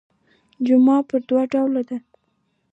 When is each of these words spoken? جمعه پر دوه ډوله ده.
جمعه 0.65 0.97
پر 1.07 1.19
دوه 1.29 1.43
ډوله 1.51 1.81
ده. 1.89 1.97